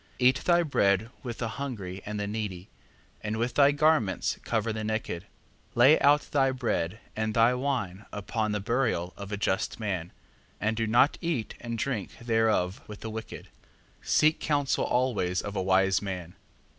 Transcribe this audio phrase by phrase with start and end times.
[0.19, 0.27] 4:17.
[0.27, 2.69] Eat thy bread with the hungry and the needy,
[3.21, 5.25] and with thy garments cover the naked,
[5.75, 5.75] 4:18.
[5.75, 10.11] Lay out thy bread, and thy wine upon the burial of a just man,
[10.59, 13.49] and do not eat and drink thereof with the wicked.
[14.01, 14.07] 4:19.
[14.07, 16.33] Seek counsel always of a wise man.